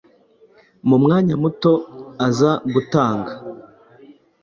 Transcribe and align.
mu 0.87 0.97
mwanya 1.03 1.33
muto 1.43 1.73
aza 2.27 2.51
gutanga. 2.73 3.31